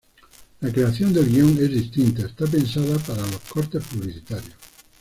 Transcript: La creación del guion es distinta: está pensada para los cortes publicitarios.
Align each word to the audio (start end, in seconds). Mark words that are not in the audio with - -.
La 0.61 0.71
creación 0.71 1.13
del 1.13 1.29
guion 1.29 1.49
es 1.63 1.69
distinta: 1.69 2.23
está 2.25 2.47
pensada 2.47 2.97
para 3.05 3.21
los 3.21 3.39
cortes 3.41 3.83
publicitarios. 3.85 4.55